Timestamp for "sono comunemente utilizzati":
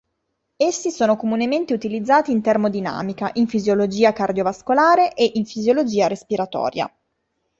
0.89-2.31